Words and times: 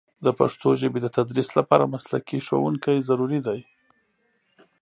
د 0.25 0.27
پښتو 0.39 0.69
ژبې 0.81 0.99
د 1.01 1.07
تدریس 1.17 1.49
لپاره 1.59 1.91
مسلکي 1.93 2.37
ښوونکي 2.45 2.95
ضروري 3.09 3.39
دي. 3.47 3.59